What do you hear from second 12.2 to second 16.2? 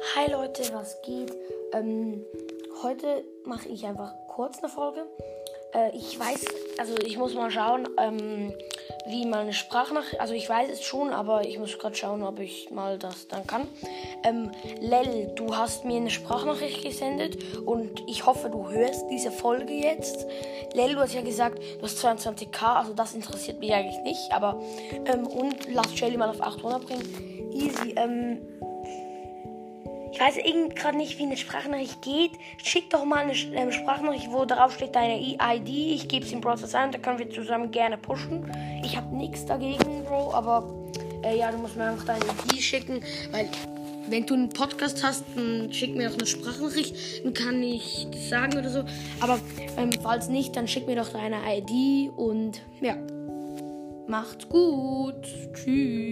ob ich mal das dann kann. Ähm, Lel, du hast mir eine